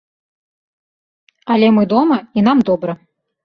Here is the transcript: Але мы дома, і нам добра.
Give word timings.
Але 1.57 1.67
мы 1.77 1.83
дома, 1.95 2.21
і 2.39 2.49
нам 2.51 2.57
добра. 2.71 2.91